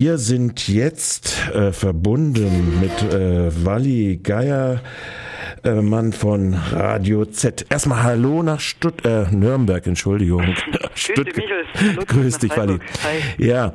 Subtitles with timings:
[0.00, 4.80] Wir sind jetzt äh, verbunden mit äh, Wally Geier,
[5.64, 7.66] äh, Mann von Radio Z.
[7.70, 10.42] Erstmal Hallo nach Stutt äh, Nürnberg, Entschuldigung.
[10.94, 12.06] Stuttgart.
[12.06, 12.78] Grüß dich, Wally.
[13.38, 13.74] Ja.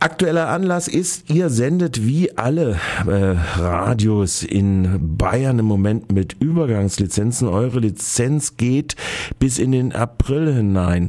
[0.00, 7.48] Aktueller Anlass ist, ihr sendet wie alle äh, Radios in Bayern im Moment mit Übergangslizenzen.
[7.48, 8.96] Eure Lizenz geht
[9.38, 11.08] bis in den April hinein.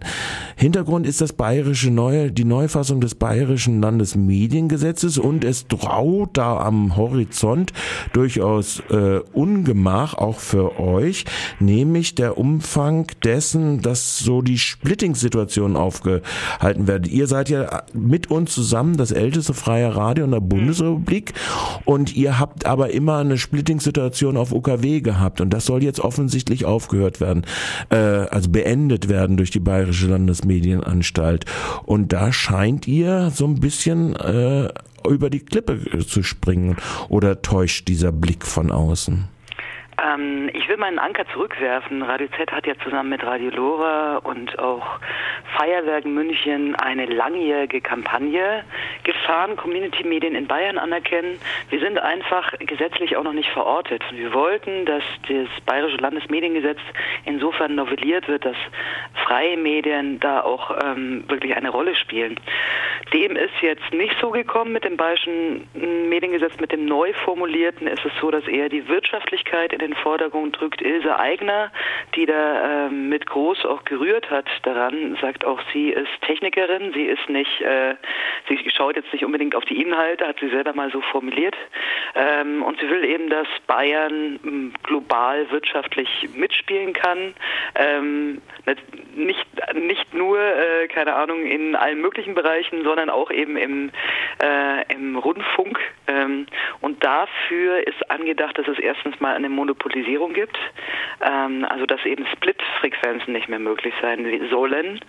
[0.56, 6.96] Hintergrund ist das bayerische neue, die Neufassung des bayerischen Landesmediengesetzes und es droht da am
[6.96, 7.74] Horizont
[8.14, 9.20] durchaus äh,
[9.93, 11.25] Ungemach auch für euch,
[11.60, 17.07] nämlich der Umfang dessen, dass so die Splitting-Situation aufgehalten wird.
[17.07, 21.33] Ihr seid ja mit uns zusammen das älteste freie Radio in der Bundesrepublik
[21.86, 26.66] und ihr habt aber immer eine Splitting-Situation auf UKW gehabt und das soll jetzt offensichtlich
[26.66, 27.46] aufgehört werden,
[27.89, 31.46] äh, also beendet werden durch die bayerische Landesmedienanstalt.
[31.86, 34.69] Und da scheint ihr so ein bisschen äh,
[35.08, 36.78] über die Klippe zu springen
[37.09, 39.27] oder täuscht dieser Blick von außen?
[40.03, 42.01] Ähm, ich will meinen Anker zurückwerfen.
[42.01, 44.99] Radio Z hat ja zusammen mit Radio Lora und auch
[45.57, 48.63] Feuerwerk München eine langjährige Kampagne
[49.03, 51.39] gefahren, Community-Medien in Bayern anerkennen.
[51.69, 54.03] Wir sind einfach gesetzlich auch noch nicht verortet.
[54.11, 56.79] Wir wollten, dass das Bayerische Landesmediengesetz
[57.25, 58.57] insofern novelliert wird, dass
[59.25, 62.39] freie Medien da auch ähm, wirklich eine Rolle spielen.
[63.13, 65.67] Dem ist jetzt nicht so gekommen mit dem Bayerischen
[66.09, 70.59] Mediengesetz, mit dem neu formulierten ist es so, dass eher die Wirtschaftlichkeit in den Vordergrund
[70.59, 70.81] drückt.
[70.81, 71.72] Ilse Eigner,
[72.16, 77.05] die da ähm, mit groß auch gerührt hat daran, sagt auch, sie ist Technikerin, sie
[77.05, 77.95] ist nicht, äh,
[78.47, 81.55] sie schaut jetzt nicht unbedingt auf die Inhalte, hat sie selber mal so formuliert.
[82.16, 87.33] Ähm, und sie will eben, dass Bayern ähm, global wirtschaftlich mitspielen kann.
[87.75, 88.41] Ähm,
[89.16, 93.91] nicht, nicht nur, äh, keine Ahnung, in allen möglichen Bereichen, sondern auch eben im,
[94.41, 95.80] äh, im Rundfunk.
[96.08, 96.47] Ähm,
[96.81, 99.49] und dafür ist angedacht, dass es erstens mal eine
[99.84, 100.58] Monopolisierung gibt,
[101.22, 104.99] ähm, also dass eben Split-Frequenzen nicht mehr möglich sein sollen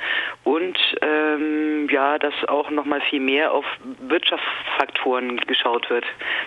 [0.45, 3.65] und ähm, ja, dass auch nochmal viel mehr auf
[4.01, 6.05] Wirtschaftsfaktoren geschaut wird,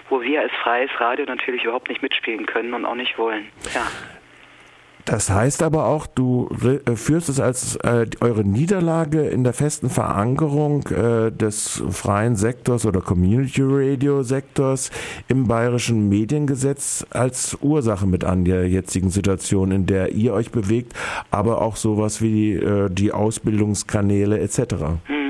[0.09, 3.47] wo wir als freies Radio natürlich überhaupt nicht mitspielen können und auch nicht wollen.
[3.73, 3.87] Ja.
[5.07, 6.49] Das heißt aber auch, du
[6.85, 12.85] äh, führst es als äh, eure Niederlage in der festen Verankerung äh, des freien Sektors
[12.85, 14.91] oder Community Radio Sektors
[15.29, 20.91] im bayerischen Mediengesetz als Ursache mit an der jetzigen Situation, in der ihr euch bewegt,
[21.31, 24.75] aber auch sowas wie äh, die Ausbildungskanäle etc.
[25.05, 25.27] Hm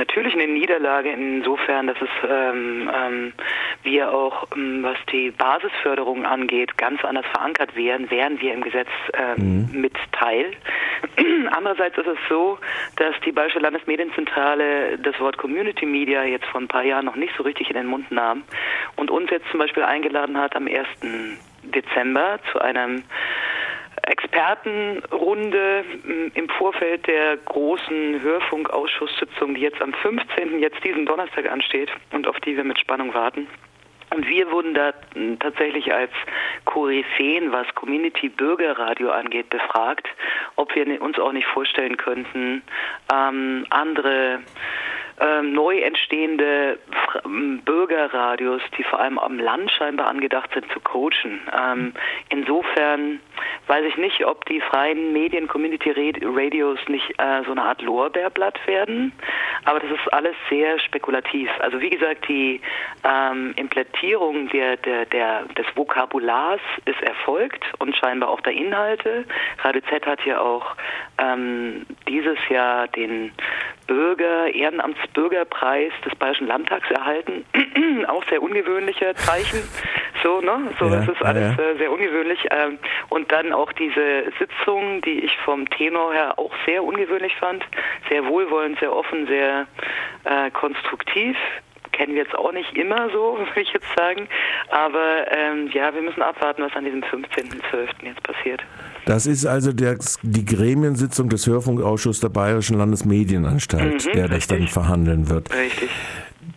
[0.00, 3.32] natürlich eine Niederlage insofern, dass es ähm, ähm,
[3.82, 8.88] wir auch, ähm, was die Basisförderung angeht, ganz anders verankert wären, wären wir im Gesetz
[9.14, 9.80] ähm, mhm.
[9.80, 10.52] mit Teil.
[11.50, 12.58] Andererseits ist es so,
[12.96, 17.34] dass die Bayerische Landesmedienzentrale das Wort Community Media jetzt vor ein paar Jahren noch nicht
[17.36, 18.42] so richtig in den Mund nahm
[18.96, 20.86] und uns jetzt zum Beispiel eingeladen hat am 1.
[21.62, 23.02] Dezember zu einem
[24.02, 25.84] Expertenrunde
[26.34, 30.58] im Vorfeld der großen Hörfunkausschusssitzung, die jetzt am 15.
[30.58, 33.46] jetzt diesen Donnerstag ansteht und auf die wir mit Spannung warten.
[34.10, 34.92] Und wir wurden da
[35.38, 36.10] tatsächlich als
[36.64, 40.08] Koryphäen, was Community Bürgerradio angeht, befragt,
[40.56, 42.62] ob wir uns auch nicht vorstellen könnten,
[43.12, 44.40] ähm, andere
[45.20, 46.78] ähm, neu entstehende
[47.64, 51.40] Bürgerradios, die vor allem am Land scheinbar angedacht sind, zu coachen.
[51.56, 51.92] Ähm,
[52.28, 53.20] insofern
[53.66, 55.90] weiß ich nicht, ob die freien Medien, Community
[56.22, 59.12] Radios nicht äh, so eine Art Lorbeerblatt werden,
[59.64, 61.50] aber das ist alles sehr spekulativ.
[61.60, 62.60] Also wie gesagt, die
[63.04, 69.24] ähm, Implementierung der, der, der, des Vokabulars ist erfolgt und scheinbar auch der Inhalte.
[69.62, 70.74] Radio Z hat ja auch
[71.18, 73.32] ähm, dieses Jahr den
[73.86, 77.44] Bürger, Ehrenamtsbürgerpreis des Bayerischen Landtags erhalten.
[78.08, 79.60] auch sehr ungewöhnliche Zeichen.
[80.22, 80.70] So, ne?
[80.78, 81.64] So, ja, das ist alles ja.
[81.64, 82.46] äh, sehr ungewöhnlich.
[82.50, 82.78] Ähm,
[83.08, 87.64] und dann auch diese Sitzung, die ich vom Tenor her auch sehr ungewöhnlich fand.
[88.10, 89.66] Sehr wohlwollend, sehr offen, sehr
[90.24, 91.36] äh, konstruktiv
[91.92, 94.28] kennen wir jetzt auch nicht immer so, würde ich jetzt sagen.
[94.70, 97.88] Aber ähm, ja, wir müssen abwarten, was an diesem 15.12.
[98.04, 98.62] jetzt passiert.
[99.04, 104.58] Das ist also der, die Gremiensitzung des Hörfunkausschusses der Bayerischen Landesmedienanstalt, mhm, der das richtig.
[104.58, 105.54] dann verhandeln wird.
[105.54, 105.90] Richtig.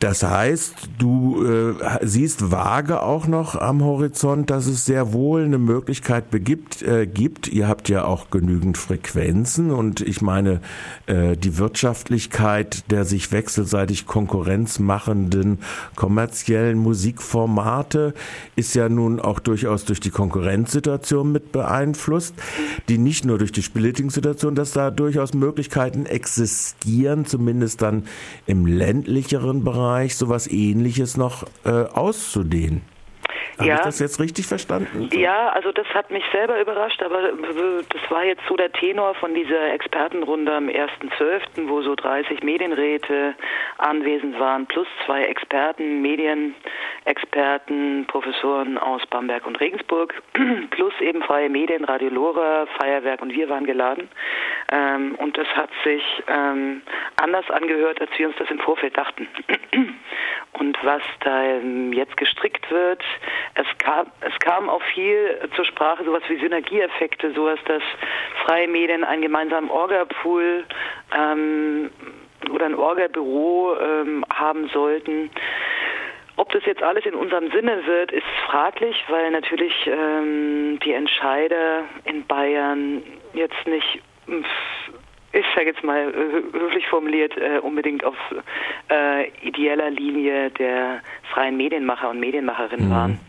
[0.04, 5.58] Das heißt, du äh, siehst vage auch noch am Horizont, dass es sehr wohl eine
[5.58, 7.48] Möglichkeit begibt, äh, gibt.
[7.48, 10.60] Ihr habt ja auch genügend Frequenzen und ich meine,
[11.06, 15.60] äh, die Wirtschaftlichkeit der sich wechselseitig Konkurrenz machenden
[15.96, 18.14] kommerziellen Musikformate
[18.58, 22.36] ist ja nun auch durchaus durch die Konkurrenzsituation mit beeinflusst,
[22.90, 28.04] die nicht nur durch die Splitting-Situation, dass da durchaus Möglichkeiten existieren, zumindest dann
[28.48, 32.82] im ländlicheren Bereich Bereich sowas ähnliches noch äh, auszudehnen.
[33.60, 33.76] Habe ja.
[33.76, 35.08] ich das jetzt richtig verstanden?
[35.14, 39.36] Ja, also das hat mich selber überrascht, aber das war jetzt so der Tenor von
[39.36, 43.36] dieser Expertenrunde am 1.12., wo so 30 Medienräte
[43.78, 46.02] anwesend waren, plus zwei Experten,
[47.04, 50.14] Medienexperten, Professoren aus Bamberg und Regensburg,
[50.72, 54.10] plus eben freie Medien, Radio Lora, Feierwerk und wir waren geladen.
[54.72, 56.82] Ähm, und das hat sich ähm,
[57.18, 59.28] anders angehört, als wir uns das im Vorfeld dachten.
[60.54, 63.04] und was da ähm, jetzt gestrickt wird,
[63.56, 67.84] es kam, es kam auch viel zur Sprache, sowas wie Synergieeffekte, sowas, dass
[68.46, 70.64] freie Medien einen gemeinsamen Orga-Pool
[71.16, 71.90] ähm,
[72.52, 75.30] oder ein Orga-Büro ähm, haben sollten.
[76.36, 81.84] Ob das jetzt alles in unserem Sinne wird, ist fraglich, weil natürlich ähm, die Entscheider
[82.06, 83.04] in Bayern
[83.34, 84.02] jetzt nicht
[85.34, 86.14] ich sage jetzt mal
[86.54, 88.16] höflich formuliert, äh, unbedingt auf
[88.90, 91.02] äh, ideeller Linie der
[91.34, 92.94] freien Medienmacher und Medienmacherinnen mhm.
[92.94, 93.20] waren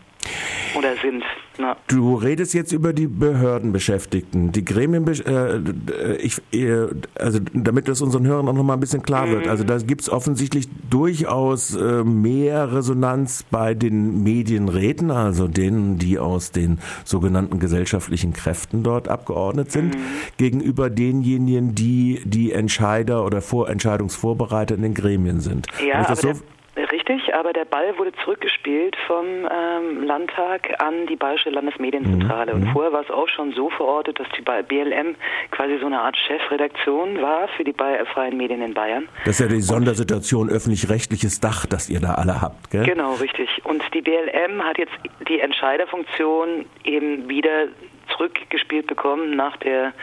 [0.75, 1.23] oder sind.
[1.57, 1.77] Na.
[1.87, 8.27] Du redest jetzt über die Behördenbeschäftigten, die Gremien, äh, ich, äh, also damit das unseren
[8.27, 9.31] Hörern auch noch mal ein bisschen klar mhm.
[9.31, 9.47] wird.
[9.47, 16.19] Also da gibt es offensichtlich durchaus äh, mehr Resonanz bei den Medienräten, also denen, die
[16.19, 20.01] aus den sogenannten gesellschaftlichen Kräften dort abgeordnet sind, mhm.
[20.37, 25.67] gegenüber denjenigen, die die Entscheider oder Vorentscheidungsvorbereiter in den Gremien sind.
[25.85, 26.33] Ja, aber so
[26.77, 32.53] Richtig, aber der Ball wurde zurückgespielt vom ähm, Landtag an die Bayerische Landesmedienzentrale.
[32.53, 32.61] Mhm.
[32.61, 35.15] Und vorher war es auch schon so verortet, dass die BLM
[35.51, 39.07] quasi so eine Art Chefredaktion war für die freien Medien in Bayern.
[39.23, 42.83] Das ist ja die Sondersituation öffentlich-rechtliches Dach, das ihr da alle habt, gell?
[42.83, 43.49] Genau, richtig.
[43.63, 44.93] Und die BLM hat jetzt
[45.29, 47.67] die Entscheiderfunktion eben wieder
[48.09, 49.93] zurückgespielt bekommen nach der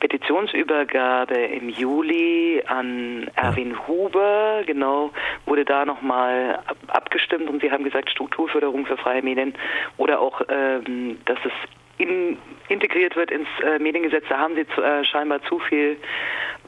[0.00, 4.62] Petitionsübergabe im Juli an Erwin Huber.
[4.66, 5.10] Genau,
[5.46, 9.54] wurde da nochmal abgestimmt und sie haben gesagt, Strukturförderung für freie Medien
[9.96, 11.52] oder auch, ähm, dass es
[11.98, 14.24] in, integriert wird ins äh, Mediengesetz.
[14.28, 15.98] Da haben sie zu, äh, scheinbar zu viel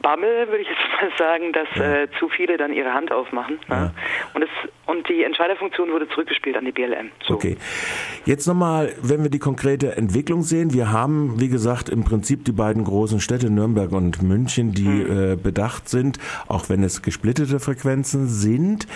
[0.03, 2.03] Bammel, würde ich jetzt mal sagen, dass ja.
[2.03, 3.59] äh, zu viele dann ihre Hand aufmachen.
[3.69, 3.75] Ja.
[3.75, 3.93] Ja.
[4.35, 4.49] Und, es,
[4.85, 7.09] und die Entscheiderfunktion wurde zurückgespielt an die BLM.
[7.25, 7.33] So.
[7.33, 7.57] Okay.
[8.25, 10.73] Jetzt nochmal, wenn wir die konkrete Entwicklung sehen.
[10.73, 15.31] Wir haben, wie gesagt, im Prinzip die beiden großen Städte Nürnberg und München, die mhm.
[15.31, 18.87] äh, bedacht sind, auch wenn es gesplittete Frequenzen sind.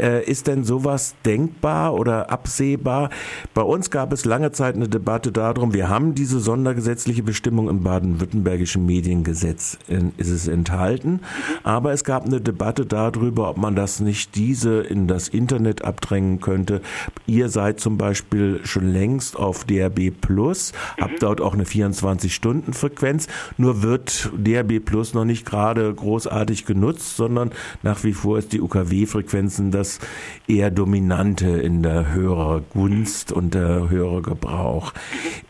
[0.00, 3.10] Äh, ist denn sowas denkbar oder absehbar?
[3.52, 7.82] Bei uns gab es lange Zeit eine Debatte darum, wir haben diese sondergesetzliche Bestimmung im
[7.82, 9.78] baden-württembergischen Mediengesetz.
[10.16, 11.20] Ist es es enthalten.
[11.62, 16.40] Aber es gab eine Debatte darüber, ob man das nicht diese in das Internet abdrängen
[16.40, 16.80] könnte.
[17.26, 21.18] Ihr seid zum Beispiel schon längst auf DRB Plus, habt mhm.
[21.20, 23.28] dort auch eine 24-Stunden-Frequenz.
[23.56, 27.50] Nur wird DRB Plus noch nicht gerade großartig genutzt, sondern
[27.82, 29.98] nach wie vor ist die UKW-Frequenzen das
[30.46, 34.92] eher dominante in der Hörergunst und der Hörergebrauch.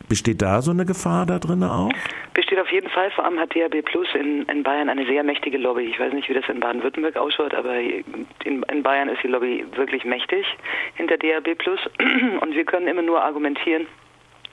[0.08, 1.90] Besteht da so eine Gefahr da drin auch?
[2.32, 3.10] Besteht auf jeden Fall.
[3.10, 5.82] Vor allem hat DRB Plus in, in Bayern eine sehr mächtige Lobby.
[5.82, 9.66] Ich weiß nicht, wie das in Baden-Württemberg ausschaut, aber in, in Bayern ist die Lobby
[9.74, 10.46] wirklich mächtig
[10.94, 11.80] hinter DRB Plus.
[12.40, 13.86] Und wir können immer nur argumentieren,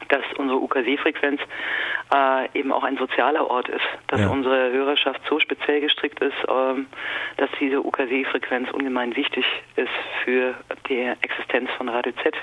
[0.09, 1.41] dass unsere UKW-Frequenz
[2.13, 4.29] äh, eben auch ein sozialer Ort ist, dass ja.
[4.29, 6.87] unsere Hörerschaft so speziell gestrickt ist, ähm,
[7.37, 9.89] dass diese UKW-Frequenz ungemein wichtig ist
[10.23, 10.55] für
[10.87, 12.35] die Existenz von Radio Z.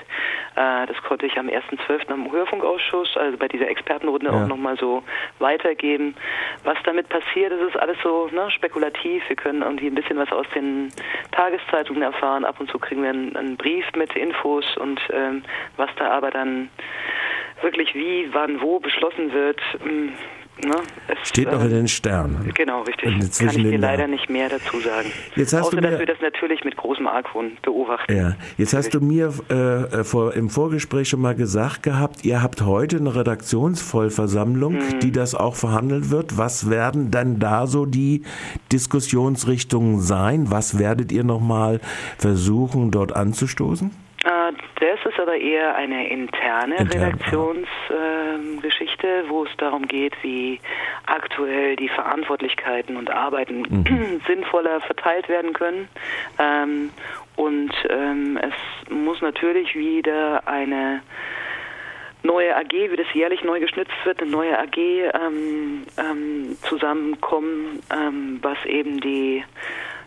[0.55, 2.11] Äh, das konnte ich am 1.12.
[2.11, 4.33] am Hörfunkausschuss, also bei dieser Expertenrunde ja.
[4.33, 5.03] auch nochmal so
[5.39, 6.15] weitergeben.
[6.63, 9.23] Was damit passiert, das ist alles so ne, spekulativ.
[9.27, 10.91] Wir können irgendwie ein bisschen was aus den
[11.31, 12.45] Tageszeitungen erfahren.
[12.45, 15.43] Ab und zu kriegen wir einen, einen Brief mit Infos und ähm,
[15.77, 16.69] was da aber dann
[17.63, 19.59] wirklich wie, wann, wo beschlossen wird.
[19.83, 20.75] Mm, ne,
[21.07, 22.51] es, Steht noch in den Sternen.
[22.53, 23.11] Genau, richtig.
[23.39, 25.11] Kann ich dir leider nicht mehr dazu sagen.
[25.35, 28.15] Jetzt hast Außer, du mir, dass wir das natürlich mit großem Argwohn beobachten.
[28.15, 32.41] Ja, jetzt hast du mir äh, äh, vor, im Vorgespräch schon mal gesagt gehabt, ihr
[32.41, 34.99] habt heute eine Redaktionsvollversammlung, mhm.
[35.01, 36.37] die das auch verhandelt wird.
[36.37, 38.23] Was werden dann da so die
[38.71, 40.51] Diskussionsrichtungen sein?
[40.51, 41.79] Was werdet ihr nochmal
[42.17, 43.91] versuchen, dort anzustoßen?
[44.83, 50.59] Das ist aber eher eine interne Intern, Redaktionsgeschichte, äh, wo es darum geht, wie
[51.05, 54.19] aktuell die Verantwortlichkeiten und Arbeiten mhm.
[54.27, 55.87] sinnvoller verteilt werden können.
[56.37, 56.89] Ähm,
[57.37, 58.53] und ähm, es
[58.89, 61.01] muss natürlich wieder eine
[62.21, 68.39] neue AG, wie das jährlich neu geschnitzt wird, eine neue AG ähm, ähm zusammenkommen, ähm,
[68.41, 69.45] was eben die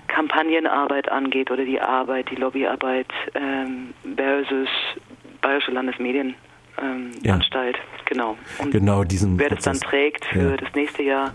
[0.07, 4.69] Kampagnenarbeit angeht oder die Arbeit, die Lobbyarbeit ähm, versus
[5.41, 6.47] Bayerische Landesmedienzentrale
[6.83, 7.39] ähm, ja.
[8.05, 8.37] Genau.
[8.59, 10.57] Und genau diesen wer das dann trägt für ja.
[10.57, 11.33] das nächste Jahr,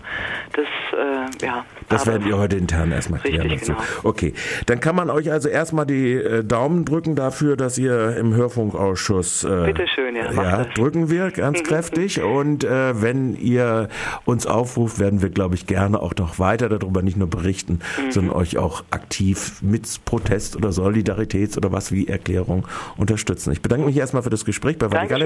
[0.52, 1.64] das äh, ja.
[1.88, 3.48] Das werden wir heute intern erstmal klären.
[3.48, 3.78] Richtig, genau.
[4.02, 4.34] Okay,
[4.66, 9.44] dann kann man euch also erstmal die äh, Daumen drücken dafür, dass ihr im Hörfunkausschuss
[9.44, 13.88] äh, Bitteschön, ja, ja drücken wir ganz kräftig und äh, wenn ihr
[14.24, 18.10] uns aufruft, werden wir, glaube ich, gerne auch noch weiter darüber nicht nur berichten, mhm.
[18.10, 22.66] sondern euch auch aktiv mit Protest oder Solidaritäts- oder was wie Erklärung
[22.96, 23.52] unterstützen.
[23.52, 25.18] Ich bedanke mich erstmal für das Gespräch bei Vater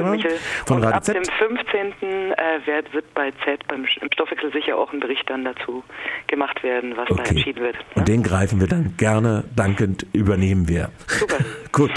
[0.66, 1.30] von Radio Z.
[1.38, 1.92] 15.
[2.02, 5.82] Äh, wird, wird bei Z beim Stoffwechsel sicher auch ein Bericht dann dazu
[6.26, 7.22] gemacht werden, was okay.
[7.22, 7.76] da entschieden wird.
[7.76, 7.82] Ne?
[7.94, 10.90] Und den greifen wir dann gerne dankend übernehmen wir.
[11.06, 11.38] Super.
[11.72, 11.92] gut.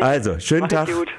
[0.00, 0.88] Also, schönen Mach Tag.